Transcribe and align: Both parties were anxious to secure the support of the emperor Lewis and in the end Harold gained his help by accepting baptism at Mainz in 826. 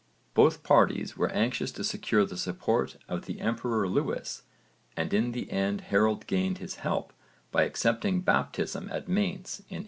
Both 0.33 0.63
parties 0.63 1.15
were 1.15 1.29
anxious 1.29 1.71
to 1.73 1.83
secure 1.83 2.25
the 2.25 2.35
support 2.35 2.97
of 3.07 3.27
the 3.27 3.39
emperor 3.39 3.87
Lewis 3.87 4.41
and 4.97 5.13
in 5.13 5.31
the 5.31 5.51
end 5.51 5.81
Harold 5.81 6.25
gained 6.25 6.57
his 6.57 6.77
help 6.77 7.13
by 7.51 7.65
accepting 7.65 8.21
baptism 8.21 8.85
at 8.91 9.07
Mainz 9.07 9.59
in 9.69 9.77
826. 9.77 9.79